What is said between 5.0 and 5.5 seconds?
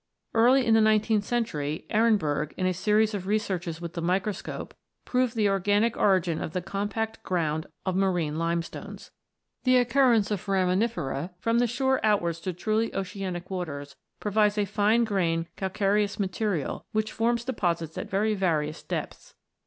proved the